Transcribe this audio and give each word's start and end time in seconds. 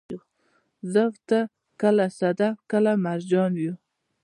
زه 0.91 1.01
او 1.07 1.13
ته، 1.27 1.39
کله 1.81 2.05
صدف، 2.19 2.55
کله 2.71 2.91
مرجان 3.05 3.53
يو 3.63 3.73